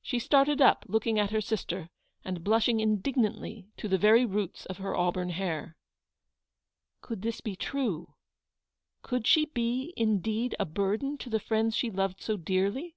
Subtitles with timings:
[0.00, 1.90] She started up, looking at her sister,
[2.24, 5.76] and blushing indignantly to the very roots of her auburn hair.
[7.02, 8.14] Could this be true?
[9.02, 12.96] Could she be indeed a burden to the friends she loved so dearly